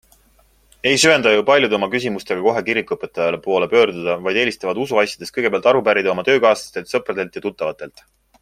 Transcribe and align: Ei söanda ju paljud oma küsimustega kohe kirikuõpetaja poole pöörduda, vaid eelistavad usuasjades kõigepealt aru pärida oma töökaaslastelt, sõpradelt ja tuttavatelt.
Ei 0.91 0.93
söanda 1.01 1.33
ju 1.33 1.43
paljud 1.49 1.75
oma 1.77 1.89
küsimustega 1.95 2.41
kohe 2.47 2.63
kirikuõpetaja 2.69 3.39
poole 3.45 3.69
pöörduda, 3.75 4.17
vaid 4.29 4.41
eelistavad 4.45 4.83
usuasjades 4.87 5.37
kõigepealt 5.39 5.71
aru 5.73 5.85
pärida 5.91 6.15
oma 6.17 6.27
töökaaslastelt, 6.31 6.95
sõpradelt 6.97 7.39
ja 7.41 7.47
tuttavatelt. 7.49 8.09